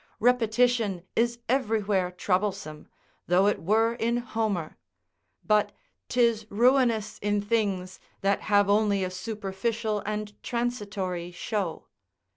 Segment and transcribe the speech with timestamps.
[0.19, 2.87] Repetition is everywhere troublesome,
[3.27, 4.79] though it were in Homer;
[5.45, 5.73] but
[6.09, 11.85] 'tis ruinous in things that have only a superficial and transitory show.